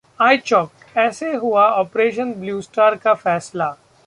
iChowk: 0.19 0.69
ऐसे 0.97 1.33
हुआ 1.33 1.67
operation 1.71 2.33
blue 2.33 2.61
star 2.61 2.95
का 2.95 3.13
फैसला 3.13 3.75